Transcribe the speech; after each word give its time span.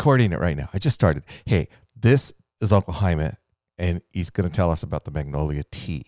recording 0.00 0.32
it 0.32 0.38
right 0.40 0.56
now. 0.56 0.66
I 0.72 0.78
just 0.78 0.94
started. 0.94 1.24
Hey, 1.44 1.68
this 1.94 2.32
is 2.62 2.72
Uncle 2.72 2.94
Jaime, 2.94 3.32
and 3.76 4.00
he's 4.14 4.30
going 4.30 4.48
to 4.48 4.54
tell 4.54 4.70
us 4.70 4.82
about 4.82 5.04
the 5.04 5.10
magnolia 5.10 5.62
tea. 5.70 6.04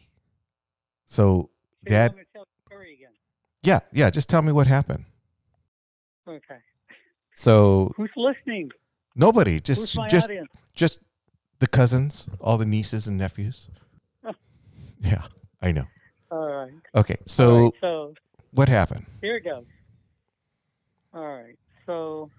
So, 1.04 1.12
So 1.12 1.50
you 1.82 1.90
Dad, 1.90 2.12
want 2.12 2.16
me 2.16 2.24
to 2.24 2.28
tell 2.32 2.44
the 2.44 2.70
story 2.70 2.94
again? 2.94 3.10
yeah, 3.62 3.80
yeah, 3.92 4.08
just 4.08 4.30
tell 4.30 4.40
me 4.40 4.50
what 4.50 4.66
happened. 4.66 5.04
Okay. 6.26 6.56
So 7.34 7.92
Who's 7.98 8.08
listening? 8.16 8.70
nobody, 9.14 9.60
just 9.60 9.98
my 9.98 10.08
just 10.08 10.24
audience? 10.24 10.48
just 10.74 10.98
the 11.58 11.66
cousins, 11.66 12.30
all 12.40 12.56
the 12.56 12.64
nieces 12.64 13.06
and 13.08 13.18
nephews. 13.18 13.68
Oh. 14.24 14.32
yeah, 15.00 15.24
I 15.60 15.72
know. 15.72 15.84
All 16.30 16.46
right. 16.48 16.72
Okay, 16.94 17.16
so 17.26 17.64
right, 17.64 17.72
so 17.82 18.14
what 18.52 18.70
happened? 18.70 19.04
here 19.20 19.36
it 19.36 19.44
goes. 19.44 19.64
All 21.12 21.26
right. 21.26 21.58
So 21.84 22.30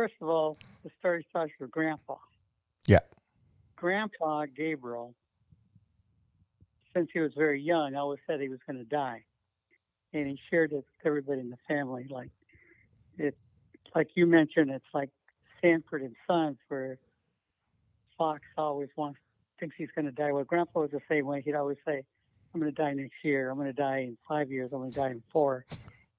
first 0.00 0.14
of 0.22 0.28
all, 0.30 0.56
the 0.82 0.90
story 0.98 1.26
starts 1.28 1.52
with 1.60 1.70
Grandpa. 1.70 2.14
Yeah. 2.86 3.00
Grandpa 3.76 4.46
Gabriel, 4.46 5.14
since 6.94 7.10
he 7.12 7.20
was 7.20 7.32
very 7.36 7.60
young, 7.60 7.94
always 7.94 8.18
said 8.26 8.40
he 8.40 8.48
was 8.48 8.60
going 8.66 8.78
to 8.78 8.84
die, 8.84 9.24
and 10.14 10.26
he 10.26 10.38
shared 10.48 10.72
it 10.72 10.76
with 10.76 10.84
everybody 11.04 11.40
in 11.40 11.50
the 11.50 11.58
family. 11.68 12.06
Like 12.08 12.30
it, 13.18 13.36
like 13.94 14.08
you 14.14 14.26
mentioned, 14.26 14.70
it's 14.70 14.92
like 14.94 15.10
Sanford 15.60 16.00
and 16.00 16.16
Sons, 16.26 16.56
where 16.68 16.98
Foxx 18.16 18.40
always 18.56 18.88
wants 18.96 19.18
thinks 19.58 19.76
he's 19.76 19.90
going 19.94 20.06
to 20.06 20.12
die. 20.12 20.32
Well, 20.32 20.44
Grandpa 20.44 20.80
was 20.80 20.92
the 20.92 21.02
same 21.10 21.26
way. 21.26 21.42
He'd 21.44 21.54
always 21.54 21.76
say, 21.86 22.02
"I'm 22.54 22.60
going 22.60 22.74
to 22.74 22.82
die 22.82 22.94
next 22.94 23.22
year. 23.22 23.50
I'm 23.50 23.58
going 23.58 23.66
to 23.66 23.74
die 23.74 23.98
in 23.98 24.16
five 24.26 24.50
years. 24.50 24.70
I'm 24.72 24.78
going 24.78 24.92
to 24.92 24.98
die 24.98 25.10
in 25.10 25.22
four. 25.30 25.66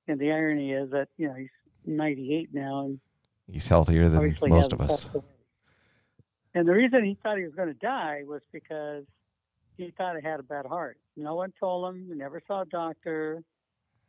And 0.08 0.20
the 0.20 0.32
irony 0.32 0.72
is 0.72 0.92
that 0.92 1.08
you 1.18 1.28
know 1.28 1.34
he's 1.34 1.50
98 1.88 2.50
now, 2.54 2.86
and 2.86 3.00
He's 3.48 3.68
healthier 3.68 4.08
than 4.10 4.18
obviously 4.20 4.50
most 4.50 4.74
of 4.74 4.82
us. 4.82 5.10
And 6.54 6.68
the 6.68 6.74
reason 6.74 7.04
he 7.06 7.18
thought 7.22 7.38
he 7.38 7.44
was 7.44 7.54
going 7.56 7.70
to 7.70 7.74
die 7.74 8.24
was 8.26 8.42
because 8.52 9.06
he 9.78 9.92
thought 9.98 10.16
he 10.18 10.22
had 10.28 10.40
a 10.40 10.44
bad 10.44 10.66
heart. 10.66 10.98
No 11.16 11.36
one 11.36 11.54
told 11.60 11.90
him. 11.94 12.06
He 12.08 12.14
never 12.14 12.42
saw 12.48 12.62
a 12.62 12.66
doctor. 12.66 13.44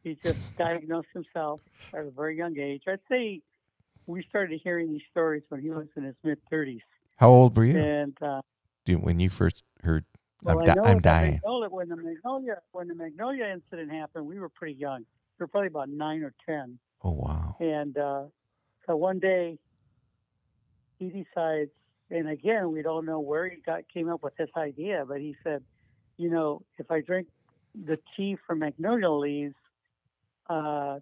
He 0.03 0.17
just 0.23 0.39
diagnosed 0.59 1.09
himself 1.15 1.61
at 1.95 2.01
a 2.01 2.11
very 2.11 2.37
young 2.37 2.59
age. 2.59 2.83
I'd 2.89 2.99
say 3.09 3.41
we 4.07 4.25
started 4.29 4.61
hearing 4.63 4.91
these 4.93 5.03
stories 5.11 5.43
when 5.49 5.61
he 5.61 5.71
was 5.71 5.87
in 5.97 6.03
his 6.05 6.17
mid 6.25 6.39
30s. 6.53 6.81
How 7.17 7.31
old 7.31 7.57
were 7.57 7.65
you 7.65 7.79
And 7.79 8.17
uh, 8.21 8.41
when 8.87 9.21
you 9.21 9.31
first 9.31 9.63
heard? 9.83 10.05
well, 10.43 10.57
I'm, 10.59 10.63
I 10.63 10.65
di- 10.65 10.75
know 10.75 10.83
I'm 10.85 11.01
dying. 11.01 11.33
Magnolia, 11.35 11.69
when 11.69 11.89
the 11.89 11.97
Magnolia 11.97 12.57
when 12.73 12.89
the 12.89 12.95
Magnolia 12.97 13.47
incident 13.47 13.93
happened, 13.93 14.27
we 14.27 14.41
were 14.41 14.49
pretty 14.49 14.75
young. 14.75 15.01
We 15.39 15.45
were 15.45 15.47
probably 15.47 15.69
about 15.69 15.89
nine 15.89 16.23
or 16.25 16.35
ten. 16.45 16.79
Oh 17.05 17.13
wow. 17.13 17.57
And 17.61 17.97
uh, 17.97 18.25
so 18.87 18.97
one 18.97 19.19
day 19.19 19.59
he 20.99 21.07
decides, 21.07 21.71
and 22.11 22.29
again, 22.29 22.73
we 22.73 22.83
don't 22.83 23.07
know 23.07 23.21
where 23.21 23.49
he 23.49 23.57
got 23.65 23.83
came 23.93 24.09
up 24.09 24.23
with 24.23 24.37
this 24.37 24.51
idea, 24.57 25.05
but 25.07 25.21
he 25.21 25.37
said, 25.43 25.63
you 26.17 26.31
know, 26.31 26.63
if 26.79 26.91
I 26.91 27.01
drink 27.01 27.29
the 27.75 27.99
tea 28.17 28.37
from 28.47 28.61
magnolia 28.61 29.11
leaves, 29.11 29.55
uh, 30.49 30.99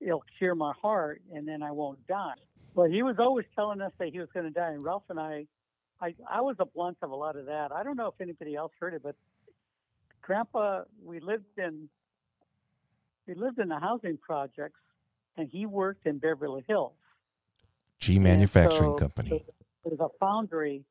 it'll 0.00 0.24
cure 0.38 0.54
my 0.54 0.72
heart, 0.80 1.22
and 1.32 1.46
then 1.46 1.62
I 1.62 1.70
won't 1.70 2.04
die. 2.06 2.34
But 2.74 2.90
he 2.90 3.02
was 3.02 3.16
always 3.18 3.46
telling 3.54 3.80
us 3.80 3.92
that 3.98 4.08
he 4.08 4.18
was 4.18 4.28
going 4.32 4.46
to 4.46 4.52
die, 4.52 4.72
and 4.72 4.82
Ralph 4.82 5.04
and 5.08 5.18
I, 5.18 5.46
I, 6.00 6.14
I 6.30 6.40
was 6.40 6.56
a 6.58 6.64
blunt 6.64 6.98
of 7.02 7.10
a 7.10 7.16
lot 7.16 7.36
of 7.36 7.46
that. 7.46 7.72
I 7.72 7.82
don't 7.82 7.96
know 7.96 8.08
if 8.08 8.20
anybody 8.20 8.54
else 8.54 8.72
heard 8.78 8.94
it, 8.94 9.02
but 9.02 9.16
Grandpa, 10.22 10.82
we 11.02 11.20
lived 11.20 11.44
in, 11.56 11.88
we 13.26 13.34
lived 13.34 13.58
in 13.58 13.68
the 13.68 13.78
housing 13.78 14.18
projects, 14.18 14.80
and 15.36 15.48
he 15.50 15.66
worked 15.66 16.06
in 16.06 16.18
Beverly 16.18 16.64
Hills. 16.68 16.92
G 17.98 18.18
Manufacturing 18.18 18.92
so 18.92 18.94
Company. 18.94 19.44
There's 19.84 20.00
a 20.00 20.08
foundry, 20.20 20.84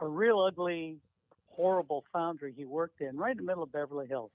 a 0.00 0.06
real 0.08 0.40
ugly, 0.40 0.98
horrible 1.46 2.04
foundry 2.12 2.52
he 2.56 2.64
worked 2.64 3.00
in, 3.00 3.16
right 3.16 3.32
in 3.32 3.38
the 3.38 3.42
middle 3.42 3.62
of 3.62 3.72
Beverly 3.72 4.06
Hills, 4.06 4.30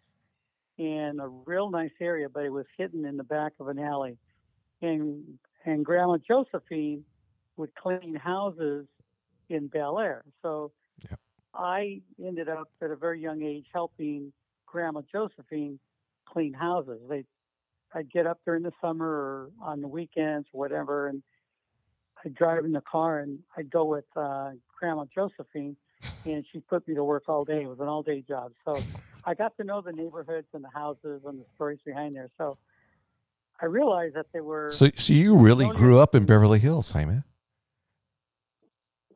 in 0.77 1.19
a 1.21 1.27
real 1.27 1.69
nice 1.69 1.91
area, 2.01 2.29
but 2.29 2.43
it 2.43 2.51
was 2.51 2.65
hidden 2.77 3.05
in 3.05 3.17
the 3.17 3.23
back 3.23 3.53
of 3.59 3.67
an 3.67 3.79
alley. 3.79 4.17
And 4.81 5.39
and 5.65 5.85
Grandma 5.85 6.17
Josephine 6.27 7.05
would 7.55 7.73
clean 7.75 8.15
houses 8.15 8.85
in 9.49 9.67
Bel 9.67 9.99
Air. 9.99 10.23
So 10.41 10.71
Yep. 11.09 11.19
I 11.53 12.01
ended 12.23 12.49
up 12.49 12.69
at 12.81 12.91
a 12.91 12.95
very 12.95 13.19
young 13.21 13.41
age 13.43 13.65
helping 13.73 14.33
Grandma 14.65 15.01
Josephine 15.11 15.79
clean 16.25 16.53
houses. 16.53 16.99
They 17.09 17.25
I'd 17.93 18.11
get 18.11 18.25
up 18.25 18.39
during 18.43 18.63
the 18.63 18.71
summer 18.81 19.05
or 19.07 19.51
on 19.61 19.81
the 19.81 19.87
weekends 19.87 20.47
or 20.51 20.59
whatever 20.59 21.07
and 21.07 21.21
I'd 22.25 22.33
drive 22.35 22.65
in 22.65 22.71
the 22.71 22.81
car 22.81 23.19
and 23.19 23.39
I'd 23.57 23.69
go 23.69 23.85
with 23.85 24.05
uh, 24.15 24.51
Grandma 24.79 25.05
Josephine, 25.13 25.75
and 26.25 26.45
she 26.51 26.59
put 26.59 26.87
me 26.87 26.95
to 26.95 27.03
work 27.03 27.23
all 27.27 27.43
day. 27.45 27.63
It 27.63 27.67
was 27.67 27.79
an 27.79 27.87
all 27.87 28.03
day 28.03 28.23
job. 28.27 28.53
So 28.65 28.77
I 29.25 29.33
got 29.33 29.55
to 29.57 29.63
know 29.63 29.81
the 29.81 29.91
neighborhoods 29.91 30.47
and 30.53 30.63
the 30.63 30.69
houses 30.73 31.21
and 31.25 31.39
the 31.39 31.45
stories 31.55 31.79
behind 31.85 32.15
there. 32.15 32.29
So 32.37 32.57
I 33.61 33.65
realized 33.65 34.15
that 34.15 34.27
they 34.33 34.41
were. 34.41 34.69
So, 34.69 34.89
so 34.95 35.13
you 35.13 35.37
really 35.37 35.69
grew 35.69 35.99
up 35.99 36.15
in 36.15 36.25
Beverly 36.25 36.59
Hills, 36.59 36.91
Jaime? 36.91 37.23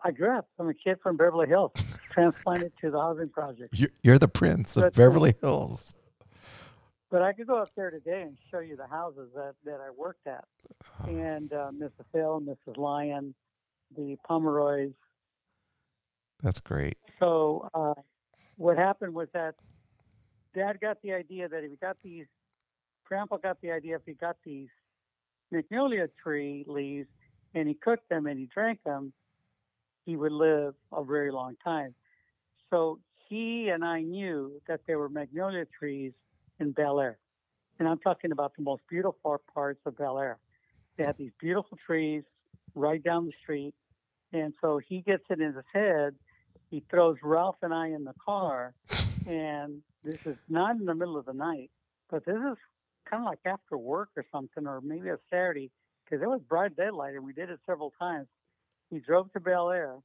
I 0.03 0.11
grew 0.11 0.37
up. 0.37 0.47
I'm 0.59 0.69
a 0.69 0.73
kid 0.73 0.97
from 1.01 1.17
Beverly 1.17 1.47
Hills, 1.47 1.71
transplanted 2.11 2.71
to 2.81 2.91
the 2.91 2.99
housing 2.99 3.29
project. 3.29 3.73
You're, 3.73 3.89
you're 4.03 4.19
the 4.19 4.27
prince 4.27 4.77
of. 4.77 4.93
Beverly 4.93 5.33
Hills. 5.41 5.95
But 7.09 7.21
I 7.21 7.31
could 7.31 7.47
go 7.47 7.57
up 7.57 7.69
there 7.75 7.89
today 7.89 8.23
and 8.23 8.37
show 8.51 8.59
you 8.59 8.75
the 8.75 8.87
houses 8.87 9.29
that, 9.33 9.53
that 9.63 9.79
I 9.79 9.91
worked 9.91 10.27
at. 10.27 10.43
Oh. 11.01 11.07
And 11.07 11.53
uh, 11.53 11.71
Mrs. 11.73 12.05
Hill, 12.13 12.41
Mrs. 12.41 12.77
Lyon, 12.77 13.33
the 13.95 14.17
Pomeroys, 14.29 14.93
That's 16.43 16.59
great. 16.59 16.97
So 17.19 17.69
uh, 17.73 17.93
what 18.57 18.77
happened 18.77 19.13
was 19.13 19.29
that 19.33 19.55
Dad 20.53 20.79
got 20.81 21.01
the 21.01 21.13
idea 21.13 21.47
that 21.47 21.63
if 21.63 21.71
he 21.71 21.77
got 21.77 21.97
these, 22.03 22.25
Grandpa 23.05 23.37
got 23.37 23.61
the 23.61 23.71
idea 23.71 23.95
if 23.95 24.01
he 24.05 24.13
got 24.13 24.35
these 24.43 24.67
magnolia 25.51 26.07
tree 26.21 26.65
leaves 26.67 27.07
and 27.53 27.69
he 27.69 27.73
cooked 27.73 28.09
them 28.09 28.25
and 28.25 28.37
he 28.37 28.49
drank 28.53 28.83
them, 28.83 29.13
he 30.05 30.17
would 30.17 30.33
live 30.33 30.73
a 30.91 31.03
very 31.03 31.31
long 31.31 31.55
time. 31.63 31.95
So 32.69 32.99
he 33.29 33.69
and 33.69 33.85
I 33.85 34.01
knew 34.01 34.61
that 34.67 34.81
there 34.87 34.99
were 34.99 35.09
magnolia 35.09 35.65
trees 35.65 36.11
in 36.59 36.71
Bel 36.71 36.99
Air. 36.99 37.17
And 37.79 37.87
I'm 37.87 37.99
talking 37.99 38.31
about 38.31 38.55
the 38.55 38.63
most 38.63 38.81
beautiful 38.89 39.41
parts 39.53 39.81
of 39.85 39.97
Bel 39.97 40.19
Air. 40.19 40.37
They 40.97 41.03
have 41.03 41.17
these 41.17 41.31
beautiful 41.39 41.77
trees 41.85 42.23
right 42.73 43.03
down 43.03 43.25
the 43.25 43.33
street. 43.43 43.73
And 44.33 44.53
so 44.61 44.79
he 44.79 45.01
gets 45.01 45.23
it 45.29 45.39
in 45.39 45.53
his 45.53 45.65
head 45.73 46.15
he 46.69 46.83
throws 46.89 47.17
Ralph 47.23 47.57
and 47.61 47.73
I 47.73 47.87
in 47.87 48.03
the 48.03 48.13
car, 48.23 48.73
and 49.27 49.81
this 50.03 50.25
is 50.25 50.37
not 50.49 50.75
in 50.75 50.85
the 50.85 50.95
middle 50.95 51.17
of 51.17 51.25
the 51.25 51.33
night, 51.33 51.71
but 52.09 52.25
this 52.25 52.35
is 52.35 52.57
kind 53.09 53.23
of 53.23 53.25
like 53.25 53.39
after 53.45 53.77
work 53.77 54.09
or 54.17 54.25
something, 54.31 54.67
or 54.67 54.81
maybe 54.81 55.09
a 55.09 55.17
Saturday, 55.29 55.71
because 56.03 56.21
it 56.21 56.27
was 56.27 56.41
bright 56.47 56.75
daylight, 56.75 57.15
and 57.15 57.23
we 57.23 57.33
did 57.33 57.49
it 57.49 57.59
several 57.65 57.93
times. 57.99 58.27
He 58.89 58.99
drove 58.99 59.31
to 59.33 59.39
Bel 59.39 59.69
Air, 59.69 59.95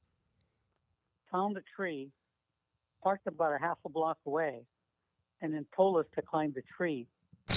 found 1.30 1.56
a 1.56 1.62
tree, 1.76 2.10
parked 3.02 3.26
about 3.26 3.54
a 3.54 3.58
half 3.58 3.78
a 3.84 3.88
block 3.88 4.18
away, 4.26 4.62
and 5.42 5.52
then 5.52 5.66
told 5.76 5.98
us 5.98 6.06
to 6.14 6.22
climb 6.22 6.52
the 6.54 6.62
tree 6.76 7.06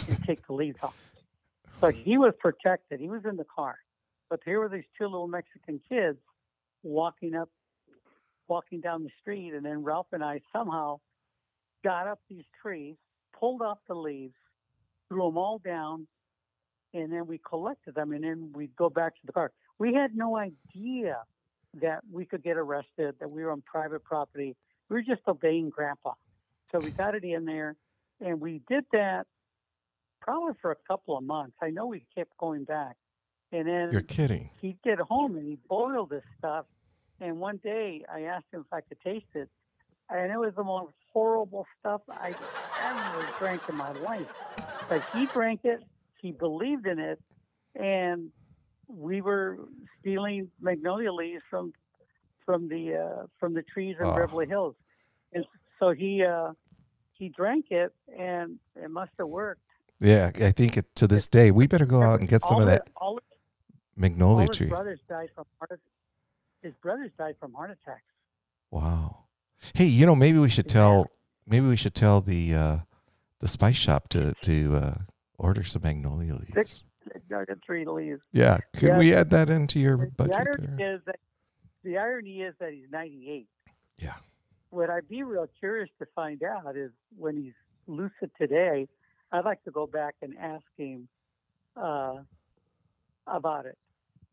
and 0.09 0.21
take 0.25 0.45
the 0.47 0.53
leaves 0.53 0.79
off. 0.83 0.97
So 1.79 1.89
he 1.89 2.17
was 2.17 2.33
protected. 2.39 2.99
He 2.99 3.09
was 3.09 3.23
in 3.23 3.37
the 3.37 3.45
car, 3.45 3.77
but 4.29 4.41
here 4.43 4.59
were 4.59 4.69
these 4.69 4.83
two 4.97 5.05
little 5.05 5.27
Mexican 5.27 5.79
kids 5.87 6.17
walking 6.83 7.35
up 7.35 7.49
walking 8.47 8.79
down 8.79 9.03
the 9.03 9.09
street, 9.21 9.53
and 9.53 9.65
then 9.65 9.83
Ralph 9.83 10.07
and 10.11 10.23
I 10.23 10.39
somehow 10.53 10.99
got 11.83 12.07
up 12.07 12.19
these 12.29 12.45
trees, 12.61 12.95
pulled 13.37 13.61
off 13.61 13.79
the 13.87 13.95
leaves, 13.95 14.35
threw 15.09 15.23
them 15.25 15.37
all 15.37 15.59
down, 15.59 16.07
and 16.93 17.11
then 17.11 17.25
we 17.27 17.39
collected 17.39 17.95
them, 17.95 18.11
and 18.11 18.23
then 18.23 18.51
we'd 18.53 18.75
go 18.75 18.89
back 18.89 19.15
to 19.15 19.21
the 19.25 19.31
car. 19.31 19.51
We 19.79 19.93
had 19.93 20.15
no 20.15 20.37
idea 20.37 21.17
that 21.81 22.01
we 22.11 22.25
could 22.25 22.43
get 22.43 22.57
arrested, 22.57 23.15
that 23.19 23.29
we 23.29 23.43
were 23.43 23.51
on 23.51 23.61
private 23.61 24.03
property. 24.03 24.55
We 24.89 24.95
were 24.95 25.01
just 25.01 25.21
obeying 25.27 25.69
Grandpa. 25.69 26.13
So 26.71 26.79
we 26.79 26.91
got 26.91 27.15
it 27.15 27.23
in 27.23 27.45
there, 27.45 27.75
and 28.21 28.39
we 28.41 28.61
did 28.67 28.85
that 28.91 29.27
probably 30.21 30.53
for 30.61 30.71
a 30.71 30.75
couple 30.87 31.17
of 31.17 31.23
months. 31.23 31.55
I 31.61 31.69
know 31.69 31.85
we 31.87 32.05
kept 32.15 32.35
going 32.37 32.63
back. 32.63 32.95
And 33.51 33.67
then 33.67 33.89
You're 33.91 34.01
kidding. 34.01 34.49
he'd 34.59 34.81
get 34.83 34.99
home 34.99 35.37
and 35.37 35.47
he'd 35.47 35.63
boil 35.69 36.07
this 36.07 36.23
stuff. 36.39 36.65
And 37.21 37.37
one 37.39 37.57
day 37.63 38.03
I 38.11 38.21
asked 38.23 38.45
him 38.51 38.61
if 38.61 38.73
I 38.73 38.81
could 38.81 38.99
taste 39.01 39.27
it, 39.35 39.47
and 40.09 40.31
it 40.31 40.37
was 40.37 40.53
the 40.55 40.63
most 40.63 40.93
horrible 41.13 41.65
stuff 41.79 42.01
I 42.09 42.33
ever 42.83 43.27
drank 43.39 43.61
in 43.69 43.75
my 43.75 43.91
life. 43.93 44.27
But 44.89 45.03
he 45.13 45.27
drank 45.27 45.61
it, 45.63 45.79
he 46.19 46.31
believed 46.31 46.87
in 46.87 46.99
it, 46.99 47.21
and 47.79 48.29
we 48.87 49.21
were 49.21 49.59
stealing 49.99 50.49
magnolia 50.59 51.11
leaves 51.13 51.43
from 51.49 51.71
from 52.45 52.67
the 52.67 52.95
uh, 52.95 53.25
from 53.39 53.53
the 53.53 53.63
trees 53.63 53.95
in 53.99 54.05
Oh. 54.05 54.15
Beverly 54.15 54.47
Hills. 54.47 54.75
And 55.33 55.45
so 55.79 55.91
he 55.91 56.23
uh, 56.23 56.53
he 57.13 57.29
drank 57.29 57.67
it, 57.71 57.93
and 58.17 58.57
it 58.75 58.89
must 58.89 59.11
have 59.19 59.27
worked. 59.27 59.61
Yeah, 59.99 60.29
I 60.41 60.51
think 60.51 60.77
it, 60.77 60.93
to 60.95 61.07
this 61.07 61.27
day 61.27 61.51
we 61.51 61.67
better 61.67 61.85
go 61.85 62.01
out 62.01 62.19
and 62.19 62.27
get 62.27 62.43
some 62.43 62.55
all 62.55 62.61
of 62.61 62.67
the- 62.67 62.73
that. 62.73 62.87
all 62.97 63.19
magnolia 63.95 64.41
All 64.43 64.47
his 64.47 64.57
tree. 64.57 64.67
brothers 64.67 64.99
died 65.07 65.29
from 65.35 65.45
heart. 65.59 65.79
His 66.61 66.73
brothers 66.81 67.11
died 67.17 67.35
from 67.39 67.53
heart 67.53 67.71
attacks. 67.71 68.03
Wow. 68.71 69.25
Hey, 69.73 69.85
you 69.85 70.05
know, 70.05 70.15
maybe 70.15 70.37
we 70.37 70.49
should 70.49 70.67
tell 70.67 71.05
maybe 71.47 71.65
we 71.67 71.77
should 71.77 71.95
tell 71.95 72.19
the 72.21 72.53
uh 72.53 72.77
the 73.39 73.47
spice 73.47 73.77
shop 73.77 74.09
to 74.09 74.33
to 74.41 74.75
uh 74.75 74.95
order 75.37 75.63
some 75.63 75.81
magnolia 75.83 76.33
leaves. 76.33 76.53
Six- 76.53 76.83
Got 77.29 77.47
three 77.65 77.85
leaves. 77.85 78.21
Yeah. 78.33 78.57
Could 78.75 78.89
Yeah. 78.89 78.97
we 78.97 79.13
add 79.13 79.29
that 79.29 79.47
into 79.49 79.79
your 79.79 79.95
The 79.97 80.05
budget 80.07 80.35
irony 80.37 80.67
there? 80.75 80.95
is 80.95 81.01
that 81.05 81.19
the 81.83 81.97
irony 81.99 82.41
is 82.41 82.55
that 82.59 82.73
he's 82.73 82.89
98. 82.91 83.47
Yeah. 83.99 84.15
What 84.75 84.89
I'd 84.89 85.07
be 85.07 85.23
real 85.23 85.47
curious 85.57 85.89
to 85.99 86.05
find 86.13 86.43
out 86.43 86.75
is 86.75 86.91
when 87.17 87.37
he's 87.37 87.53
lucid 87.87 88.29
today, 88.37 88.89
I'd 89.31 89.45
like 89.45 89.63
to 89.63 89.71
go 89.71 89.87
back 89.87 90.15
and 90.21 90.37
ask 90.37 90.65
him 90.77 91.07
uh, 91.81 92.15
about 93.25 93.65
it. 93.65 93.77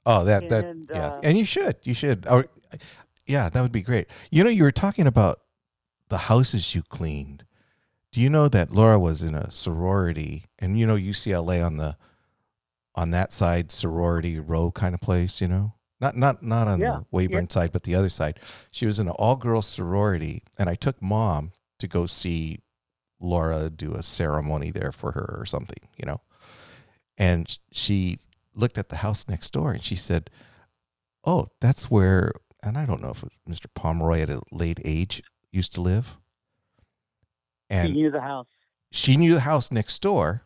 Oh, 0.05 0.25
that 0.25 0.49
that 0.49 0.65
And, 0.65 0.89
yeah. 0.91 1.06
uh, 1.06 1.21
And 1.23 1.39
you 1.39 1.44
should. 1.44 1.77
You 1.85 1.94
should. 1.94 2.27
Or, 2.29 2.47
yeah, 3.25 3.49
that 3.50 3.62
would 3.62 3.71
be 3.71 3.83
great. 3.83 4.09
You 4.33 4.43
know, 4.43 4.50
you 4.50 4.65
were 4.65 4.73
talking 4.73 5.06
about 5.06 5.39
the 6.09 6.19
houses 6.19 6.75
you 6.75 6.83
cleaned. 6.83 7.44
Do 8.11 8.21
you 8.21 8.29
know 8.29 8.49
that 8.49 8.73
Laura 8.73 8.99
was 8.99 9.23
in 9.23 9.37
a 9.37 9.49
sorority 9.50 10.47
and 10.59 10.77
you 10.77 10.87
know 10.87 10.97
UCLA 10.97 11.65
on 11.65 11.77
the 11.77 11.97
on 12.97 13.12
that 13.12 13.33
side 13.33 13.71
sorority 13.71 14.41
row 14.41 14.73
kind 14.73 14.93
of 14.93 15.00
place, 15.00 15.41
you 15.41 15.47
know? 15.47 15.75
Not 16.03 16.17
not 16.17 16.43
not 16.43 16.67
on 16.67 16.81
Yeah, 16.81 16.99
the 16.99 17.07
Wayburn 17.13 17.49
side, 17.49 17.71
but 17.73 17.85
the 17.85 17.95
other 17.95 18.09
side. 18.09 18.41
She 18.73 18.87
was 18.87 18.99
in 18.99 19.07
an 19.07 19.15
all 19.17 19.37
girls 19.37 19.69
sorority 19.69 20.43
and 20.59 20.69
I 20.69 20.75
took 20.75 21.01
mom 21.01 21.53
to 21.79 21.87
go 21.87 22.07
see 22.07 22.59
Laura 23.21 23.71
do 23.71 23.95
a 23.95 24.03
ceremony 24.03 24.73
there 24.73 24.91
for 24.91 25.13
her 25.13 25.37
or 25.39 25.47
something, 25.47 25.89
you 25.97 26.05
know. 26.05 26.21
And 27.17 27.57
she 27.71 28.19
looked 28.53 28.79
at 28.79 28.89
the 28.89 28.97
house 28.97 29.29
next 29.29 29.53
door 29.53 29.71
and 29.71 29.85
she 29.85 29.95
said, 29.95 30.29
"Oh, 31.25 31.47
that's 31.61 31.89
where." 31.89 32.33
And 32.65 32.77
I 32.77 32.85
don't 32.85 33.01
know 33.01 33.11
if 33.11 33.23
it 33.23 33.31
was 33.47 33.61
Mr. 33.61 33.67
Pomeroy 33.73 34.23
at 34.23 34.31
a 34.31 34.43
late 34.51 34.81
age 34.85 35.23
used 35.53 35.73
to 35.75 35.81
live. 35.81 36.17
And 37.71 37.95
knew 37.95 38.11
the 38.11 38.21
house. 38.21 38.49
she 38.91 39.17
knew 39.17 39.35
the 39.35 39.41
house 39.41 39.71
next 39.71 40.03
door, 40.03 40.43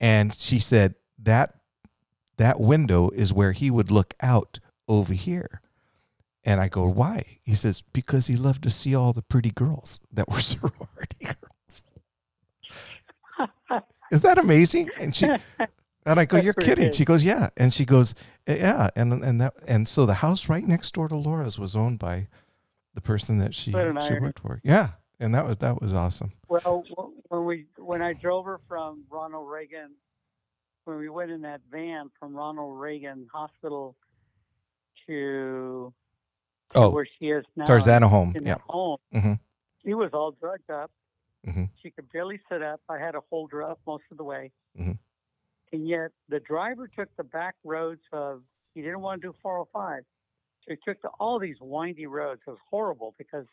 and 0.00 0.34
she 0.34 0.58
said 0.58 0.94
that 1.18 1.57
that 2.38 2.58
window 2.58 3.10
is 3.10 3.32
where 3.32 3.52
he 3.52 3.70
would 3.70 3.90
look 3.90 4.14
out 4.22 4.58
over 4.88 5.12
here. 5.12 5.60
And 6.44 6.60
I 6.60 6.68
go, 6.68 6.88
why? 6.88 7.38
He 7.42 7.54
says 7.54 7.82
because 7.92 8.26
he 8.26 8.36
loved 8.36 8.62
to 8.62 8.70
see 8.70 8.94
all 8.94 9.12
the 9.12 9.22
pretty 9.22 9.50
girls 9.50 10.00
that 10.12 10.28
were 10.28 10.40
sorority 10.40 11.26
girls. 11.26 11.82
Is 14.10 14.22
that 14.22 14.38
amazing? 14.38 14.90
And 14.98 15.14
she 15.14 15.26
and 15.26 16.18
I 16.18 16.24
go, 16.24 16.36
That's 16.36 16.44
"You're 16.44 16.54
kidding." 16.54 16.86
good. 16.86 16.94
She 16.94 17.04
goes, 17.04 17.22
"Yeah," 17.22 17.50
and 17.58 17.72
she 17.74 17.84
goes, 17.84 18.14
eh, 18.46 18.56
"Yeah," 18.58 18.88
and 18.96 19.12
and 19.22 19.40
that 19.42 19.52
and 19.68 19.86
so 19.86 20.06
the 20.06 20.14
house 20.14 20.48
right 20.48 20.66
next 20.66 20.94
door 20.94 21.08
to 21.08 21.16
Laura's 21.16 21.58
was 21.58 21.76
owned 21.76 21.98
by 21.98 22.28
the 22.94 23.02
person 23.02 23.36
that 23.38 23.54
she 23.54 23.72
she 23.72 23.76
irony. 23.76 24.20
worked 24.20 24.38
for. 24.40 24.60
Yeah, 24.64 24.88
and 25.20 25.34
that 25.34 25.46
was 25.46 25.58
that 25.58 25.82
was 25.82 25.92
awesome. 25.92 26.32
Well, 26.48 26.84
when 27.28 27.44
we 27.44 27.66
when 27.76 28.00
I 28.00 28.14
drove 28.14 28.46
her 28.46 28.60
from 28.66 29.04
Ronald 29.10 29.50
Reagan, 29.50 29.90
when 30.88 30.96
we 30.96 31.10
went 31.10 31.30
in 31.30 31.42
that 31.42 31.60
van 31.70 32.10
from 32.18 32.34
Ronald 32.34 32.80
Reagan 32.80 33.28
Hospital 33.30 33.94
to, 35.06 35.92
Oh, 36.74 36.90
where 36.90 37.06
she 37.18 37.26
is 37.26 37.44
now 37.56 37.66
Tarzana 37.66 38.08
home. 38.08 38.32
in 38.34 38.44
Yeah. 38.46 38.56
home, 38.68 38.98
Mhm. 39.12 39.38
she 39.82 39.92
was 39.92 40.12
all 40.14 40.32
drugged 40.32 40.70
up. 40.70 40.90
Mhm. 41.46 41.68
She 41.76 41.90
could 41.90 42.10
barely 42.10 42.38
sit 42.48 42.62
up. 42.62 42.80
I 42.88 42.98
had 42.98 43.12
to 43.12 43.20
hold 43.20 43.52
her 43.52 43.62
up 43.62 43.80
most 43.86 44.04
of 44.10 44.16
the 44.16 44.24
way. 44.24 44.50
Mhm. 44.76 44.98
And 45.72 45.86
yet 45.86 46.12
the 46.28 46.40
driver 46.40 46.88
took 46.88 47.14
the 47.16 47.24
back 47.24 47.54
roads 47.64 48.02
of. 48.12 48.42
He 48.72 48.80
didn't 48.82 49.00
want 49.02 49.20
to 49.22 49.28
do 49.28 49.32
405, 49.42 50.04
so 50.62 50.70
he 50.70 50.76
took 50.76 50.98
all 51.20 51.38
these 51.38 51.60
windy 51.60 52.06
roads. 52.06 52.42
It 52.46 52.50
was 52.50 52.60
horrible 52.70 53.14
because 53.18 53.46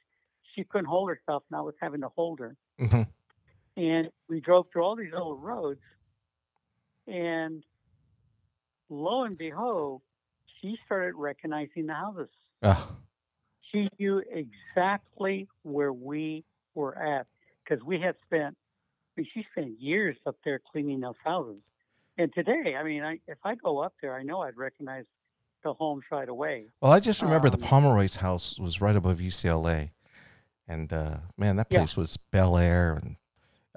she 0.53 0.63
couldn't 0.63 0.85
hold 0.85 1.09
herself, 1.09 1.43
and 1.49 1.57
I 1.57 1.61
was 1.61 1.75
having 1.81 1.99
to 2.01 2.09
hold 2.09 2.39
her 2.39 2.55
hmm 2.77 3.01
and 3.77 4.09
we 4.29 4.39
drove 4.39 4.69
through 4.71 4.83
all 4.83 4.95
these 4.95 5.11
little 5.11 5.35
roads 5.37 5.81
and 7.07 7.63
lo 8.89 9.23
and 9.23 9.37
behold 9.37 10.01
she 10.61 10.77
started 10.85 11.15
recognizing 11.15 11.85
the 11.87 11.93
houses. 11.93 12.29
Oh, 12.63 12.95
she 13.71 13.89
knew 13.99 14.21
exactly 14.31 15.47
where 15.63 15.91
we 15.93 16.43
were 16.75 16.97
at 16.97 17.27
because 17.63 17.83
we 17.83 17.99
had 17.99 18.15
spent 18.25 18.55
I 19.17 19.21
mean, 19.21 19.27
she 19.33 19.45
spent 19.51 19.79
years 19.79 20.17
up 20.25 20.35
there 20.43 20.59
cleaning 20.71 20.99
those 21.01 21.15
houses. 21.23 21.61
And 22.17 22.33
today 22.33 22.75
i 22.79 22.83
mean 22.83 23.03
I, 23.03 23.19
if 23.27 23.37
i 23.43 23.55
go 23.55 23.79
up 23.79 23.93
there 24.01 24.15
i 24.15 24.23
know 24.23 24.41
i'd 24.41 24.55
recognize 24.57 25.05
the 25.63 25.73
homes 25.73 26.03
right 26.11 26.29
away. 26.29 26.67
Well, 26.79 26.91
I 26.91 26.99
just 26.99 27.21
remember 27.23 27.49
the 27.49 27.57
Um, 27.57 27.63
Pomeroy's 27.63 28.17
house 28.17 28.59
was 28.59 28.79
right 28.81 28.95
above 28.95 29.17
UCLA, 29.17 29.91
and 30.67 30.93
uh, 30.93 31.17
man, 31.37 31.55
that 31.55 31.67
Yeah. 31.71 31.79
place 31.79 31.97
was 31.97 32.17
Bel 32.17 32.55
Air, 32.55 32.93
and 33.01 33.15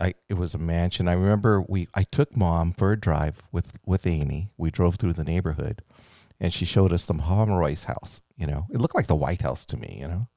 I 0.00 0.14
it 0.28 0.34
was 0.34 0.54
a 0.54 0.58
mansion. 0.58 1.08
I 1.08 1.12
remember 1.14 1.60
we 1.60 1.88
I 1.94 2.04
took 2.04 2.36
mom 2.36 2.72
for 2.72 2.92
a 2.92 3.00
drive 3.00 3.42
with 3.52 3.78
with 3.86 4.06
Amy. 4.06 4.50
We 4.56 4.70
drove 4.70 4.96
through 4.96 5.14
the 5.14 5.24
neighborhood, 5.24 5.82
and 6.40 6.52
she 6.54 6.64
showed 6.64 6.92
us 6.92 7.06
the 7.06 7.14
Pomeroy's 7.14 7.84
house. 7.84 8.20
You 8.36 8.46
know, 8.46 8.66
it 8.70 8.80
looked 8.80 8.94
like 8.94 9.08
the 9.08 9.16
White 9.16 9.42
House 9.42 9.66
to 9.66 9.76
me. 9.76 9.98
You 10.00 10.08
know, 10.08 10.28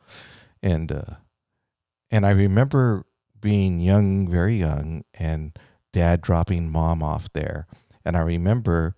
and 0.63 0.91
uh, 0.91 1.15
and 2.09 2.25
I 2.25 2.31
remember 2.31 3.05
being 3.39 3.79
young, 3.79 4.27
very 4.27 4.55
young, 4.55 5.03
and 5.19 5.57
dad 5.93 6.21
dropping 6.21 6.71
mom 6.71 7.01
off 7.03 7.31
there, 7.33 7.67
and 8.05 8.15
I 8.17 8.21
remember 8.21 8.95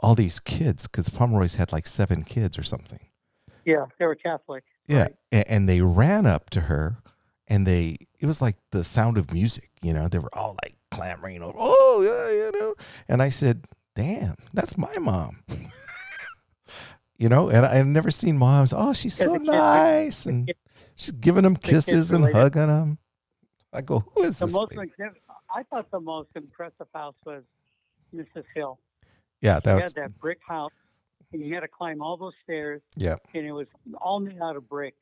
all 0.00 0.14
these 0.14 0.38
kids 0.38 0.86
because 0.86 1.08
Pomeroy's 1.08 1.56
had 1.56 1.72
like 1.72 1.86
seven 1.86 2.22
kids 2.22 2.56
or 2.58 2.62
something. 2.62 3.00
yeah 3.64 3.86
they 3.98 4.06
were 4.06 4.14
catholic 4.14 4.62
Yeah, 4.86 5.02
Right. 5.02 5.14
a- 5.32 5.50
and 5.50 5.68
they 5.68 5.80
ran 5.80 6.24
up 6.26 6.50
to 6.50 6.62
her, 6.62 6.98
and 7.48 7.66
they 7.66 7.96
it 8.20 8.26
was 8.26 8.40
like 8.40 8.56
the 8.70 8.84
sound 8.84 9.18
of 9.18 9.32
music. 9.32 9.67
You 9.82 9.92
know, 9.92 10.08
they 10.08 10.18
were 10.18 10.34
all 10.34 10.56
like 10.64 10.76
clamoring, 10.90 11.42
over, 11.42 11.56
"Oh 11.58 12.00
yeah, 12.02 12.44
you 12.56 12.60
know." 12.60 12.74
And 13.08 13.22
I 13.22 13.28
said, 13.28 13.64
"Damn, 13.94 14.34
that's 14.52 14.76
my 14.76 14.96
mom." 14.98 15.42
you 17.18 17.28
know, 17.28 17.48
and 17.48 17.64
I- 17.66 17.78
I've 17.78 17.86
never 17.86 18.10
seen 18.10 18.36
moms. 18.38 18.72
Oh, 18.76 18.92
she's 18.92 19.14
so 19.14 19.32
the 19.32 19.38
kids 19.38 19.48
are- 19.48 19.52
nice, 19.52 20.26
and 20.26 20.52
she's 20.96 21.12
giving 21.12 21.42
them 21.42 21.56
kisses 21.56 22.12
and 22.12 22.24
hugging 22.32 22.66
them. 22.68 22.98
I 23.72 23.82
go, 23.82 24.00
"Who 24.14 24.22
is 24.22 24.38
the 24.38 24.46
this?" 24.46 24.54
most 24.54 24.76
lady?" 24.76 24.92
i 25.54 25.62
thought 25.64 25.90
the 25.90 26.00
most 26.00 26.28
impressive 26.34 26.86
house 26.94 27.14
was 27.24 27.42
mrs 28.14 28.44
hill 28.54 28.78
Yeah, 29.40 29.56
She 29.56 29.60
that 29.64 29.80
had 29.82 29.94
that 29.94 30.18
brick 30.20 30.38
house, 30.46 30.72
and 31.32 31.40
you 31.42 31.54
had 31.54 31.60
to 31.60 31.68
climb 31.68 32.02
all 32.02 32.16
those 32.18 32.34
stairs, 32.44 32.82
yeah. 32.96 33.16
and 33.34 33.46
it 33.46 33.52
was 33.52 33.66
all 34.00 34.20
made 34.20 34.40
out 34.42 34.56
of 34.56 34.68
brick. 34.68 34.94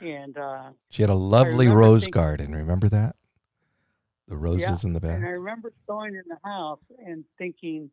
And 0.00 0.36
uh, 0.38 0.70
She 0.90 1.02
had 1.02 1.10
a 1.10 1.14
lovely 1.14 1.68
rose 1.68 2.02
thinking- 2.04 2.20
garden. 2.20 2.54
Remember 2.54 2.88
that? 2.88 3.14
The 4.28 4.36
roses 4.36 4.84
in 4.84 4.92
the 4.92 5.00
and 5.08 5.24
I 5.24 5.30
remember 5.30 5.72
going 5.86 6.14
in 6.14 6.22
the 6.28 6.38
house 6.44 6.80
and 7.04 7.24
thinking, 7.38 7.90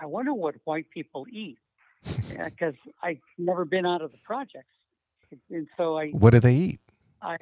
I 0.00 0.06
wonder 0.06 0.32
what 0.32 0.54
white 0.64 0.88
people 0.90 1.26
eat, 1.32 1.58
uh, 2.06 2.12
because 2.44 2.74
I've 3.02 3.18
never 3.36 3.64
been 3.64 3.84
out 3.84 4.02
of 4.02 4.12
the 4.12 4.18
projects, 4.24 4.72
and 5.50 5.66
so 5.76 5.98
I 5.98 6.10
What 6.10 6.30
do 6.30 6.38
they 6.38 6.54
eat? 6.54 6.80
I 7.20 7.38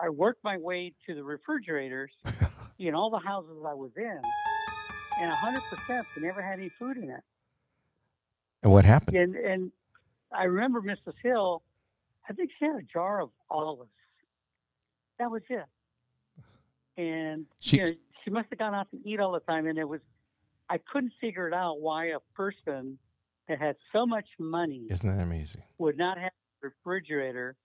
I 0.00 0.08
worked 0.08 0.42
my 0.42 0.58
way 0.58 0.92
to 1.06 1.14
the 1.14 1.22
refrigerators 1.22 2.10
in 2.80 2.94
all 2.94 3.10
the 3.10 3.20
houses 3.20 3.62
I 3.64 3.74
was 3.74 3.92
in, 3.96 4.20
and 5.20 5.30
hundred 5.30 5.62
percent 5.70 6.06
they 6.16 6.22
never 6.22 6.42
had 6.42 6.58
any 6.58 6.70
food 6.80 6.96
in 6.96 7.10
it. 7.10 7.22
And 8.64 8.72
what 8.72 8.84
happened? 8.84 9.16
And 9.16 9.36
and 9.36 9.72
I 10.32 10.44
remember 10.44 10.82
Mrs. 10.82 11.14
Hill, 11.22 11.62
I 12.28 12.32
think 12.32 12.50
she 12.58 12.64
had 12.64 12.74
a 12.74 12.82
jar 12.82 13.20
of 13.20 13.30
olives. 13.50 13.90
That 15.20 15.30
was 15.30 15.42
it. 15.48 15.64
And 16.96 17.46
She- 17.60 17.78
you 17.78 17.86
know, 17.86 17.92
she 18.24 18.30
must 18.30 18.48
have 18.50 18.58
gone 18.58 18.74
out 18.74 18.90
to 18.90 18.98
eat 19.04 19.20
all 19.20 19.32
the 19.32 19.40
time 19.40 19.66
and 19.66 19.78
it 19.78 19.88
was 19.88 20.00
I 20.70 20.78
couldn't 20.78 21.12
figure 21.20 21.46
it 21.46 21.52
out 21.52 21.80
why 21.80 22.06
a 22.06 22.20
person 22.34 22.98
that 23.48 23.58
had 23.58 23.76
so 23.92 24.06
much 24.06 24.26
money 24.38 24.86
Isn't 24.88 25.08
that 25.14 25.22
amazing? 25.22 25.62
would 25.76 25.98
not 25.98 26.16
have 26.16 26.32
a 26.62 26.66
refrigerator 26.68 27.56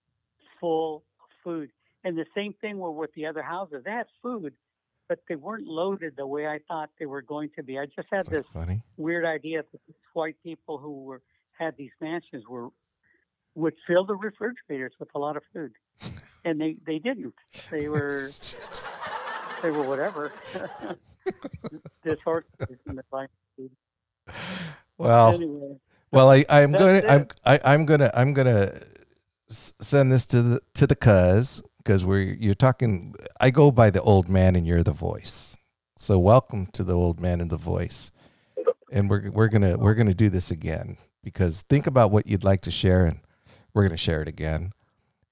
full 0.60 1.04
of 1.20 1.28
food. 1.42 1.70
And 2.04 2.16
the 2.18 2.26
same 2.34 2.52
thing 2.60 2.76
were 2.78 2.90
with 2.92 3.10
the 3.14 3.24
other 3.24 3.42
houses. 3.42 3.82
They 3.84 3.90
had 3.90 4.06
food, 4.22 4.52
but 5.08 5.20
they 5.30 5.36
weren't 5.36 5.66
loaded 5.66 6.14
the 6.16 6.26
way 6.26 6.46
I 6.46 6.58
thought 6.68 6.90
they 6.98 7.06
were 7.06 7.22
going 7.22 7.48
to 7.56 7.62
be. 7.62 7.78
I 7.78 7.86
just 7.86 8.08
had 8.12 8.26
this 8.26 8.44
funny? 8.52 8.82
weird 8.98 9.24
idea 9.24 9.62
that 9.72 9.80
these 9.86 9.96
white 10.12 10.36
people 10.42 10.76
who 10.76 11.04
were 11.04 11.22
had 11.58 11.76
these 11.78 11.92
mansions 12.02 12.44
were 12.48 12.68
would 13.54 13.74
fill 13.86 14.04
the 14.04 14.14
refrigerators 14.14 14.92
with 15.00 15.08
a 15.14 15.18
lot 15.18 15.36
of 15.36 15.42
food, 15.54 15.72
and 16.44 16.60
they 16.60 16.76
they 16.86 16.98
didn't. 16.98 17.34
They 17.70 17.88
were 17.94 18.10
they 19.62 19.70
were 19.70 19.82
whatever. 19.82 20.32
Disorganized 22.04 22.80
in 22.88 22.96
the 22.96 23.04
life. 23.12 23.28
well, 24.98 25.34
Anyway, 25.34 25.76
well, 26.12 26.30
I, 26.30 26.44
I'm 26.48 26.72
going 26.72 27.02
to, 27.02 27.10
I'm, 27.10 27.26
I, 27.44 27.60
I'm 27.64 27.86
going 27.86 28.00
to, 28.00 28.18
I'm 28.18 28.32
going 28.34 28.46
to 28.46 28.86
send 29.48 30.10
this 30.10 30.26
to 30.26 30.42
the, 30.42 30.60
to 30.74 30.86
the 30.86 30.96
cuz 30.96 31.62
because 31.78 32.04
we're, 32.04 32.22
you're 32.22 32.54
talking, 32.54 33.14
I 33.40 33.50
go 33.50 33.70
by 33.70 33.90
the 33.90 34.02
old 34.02 34.28
man 34.28 34.56
and 34.56 34.66
you're 34.66 34.82
the 34.82 34.92
voice. 34.92 35.56
So 35.96 36.18
welcome 36.18 36.66
to 36.72 36.82
the 36.82 36.94
old 36.94 37.20
man 37.20 37.40
and 37.40 37.50
the 37.50 37.56
voice. 37.58 38.10
and 38.92 39.08
we're 39.08 39.30
we're 39.30 39.48
gonna 39.48 39.76
we're 39.76 39.94
gonna 39.94 40.14
do 40.14 40.30
this 40.30 40.50
again 40.50 40.96
because 41.22 41.62
think 41.62 41.86
about 41.86 42.10
what 42.10 42.26
you'd 42.26 42.42
like 42.44 42.62
to 42.62 42.70
share, 42.70 43.04
and 43.06 43.20
we're 43.74 43.82
gonna 43.82 43.96
share 43.96 44.22
it 44.22 44.28
again. 44.28 44.72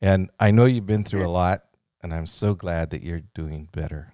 And 0.01 0.31
I 0.39 0.51
know 0.51 0.67
you've 0.67 0.87
been 0.87 1.05
through 1.05 1.27
a 1.27 1.29
lot, 1.29 1.65
and 2.03 2.13
I'm 2.15 2.27
so 2.27 2.55
glad 2.55 2.91
that 2.91 3.03
you're 3.03 3.23
doing 3.35 3.69
better. 3.73 4.13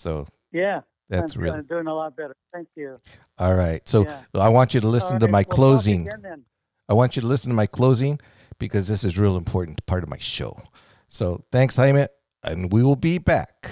So 0.00 0.26
Yeah, 0.50 0.80
that's 1.10 1.36
I'm, 1.36 1.42
really 1.42 1.58
I'm 1.58 1.66
doing 1.66 1.86
a 1.86 1.94
lot 1.94 2.16
better. 2.16 2.34
Thank 2.54 2.68
you. 2.74 2.98
all 3.38 3.54
right. 3.54 3.86
So 3.86 4.04
Yeah. 4.04 4.22
I 4.34 4.48
want 4.48 4.72
you 4.72 4.80
to 4.80 4.88
listen 4.88 5.14
All 5.14 5.20
to 5.20 5.28
my 5.28 5.44
we'll 5.46 5.56
closing. 5.56 6.08
again. 6.08 6.44
I 6.88 6.94
want 6.94 7.16
you 7.16 7.22
to 7.22 7.28
listen 7.28 7.50
to 7.50 7.54
my 7.54 7.66
closing 7.66 8.18
because 8.58 8.88
this 8.88 9.04
is 9.04 9.18
real 9.18 9.36
important 9.36 9.84
part 9.84 10.02
of 10.02 10.08
my 10.08 10.18
show. 10.18 10.62
So 11.06 11.44
thanks, 11.52 11.76
Jaime, 11.76 12.06
and 12.42 12.72
we 12.72 12.82
will 12.82 12.96
be 12.96 13.18
back. 13.18 13.70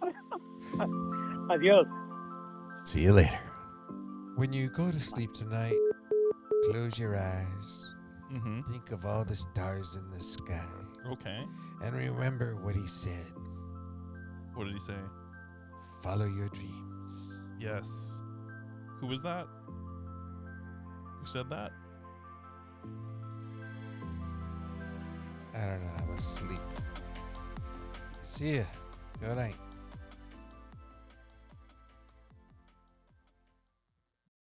Adios. 1.50 1.86
See 2.86 3.02
you 3.02 3.12
later. 3.12 3.38
When 4.36 4.54
you 4.54 4.70
go 4.70 4.90
to 4.90 4.98
sleep 4.98 5.34
tonight, 5.34 5.76
close 6.70 6.98
your 6.98 7.16
eyes. 7.16 7.86
Mm-hmm. 8.32 8.62
Think 8.72 8.92
of 8.92 9.04
all 9.04 9.24
the 9.26 9.36
stars 9.36 9.96
in 9.96 10.10
the 10.10 10.22
sky. 10.22 10.64
Okay. 11.12 11.44
And 11.82 11.94
remember 11.94 12.56
what 12.56 12.74
he 12.74 12.86
said 12.86 13.26
What 14.54 14.64
did 14.64 14.74
he 14.74 14.80
say? 14.80 14.94
follow 16.02 16.26
your 16.26 16.48
dreams. 16.48 17.38
Yes. 17.58 18.22
Who 19.00 19.06
was 19.06 19.22
that? 19.22 19.46
Who 19.66 21.26
said 21.26 21.50
that? 21.50 21.72
I 25.54 25.66
don't 25.66 25.80
know. 25.84 25.90
I'm 25.98 26.14
asleep. 26.14 26.60
See 28.22 28.56
ya. 28.56 28.62
Good 29.20 29.36
night. 29.36 29.56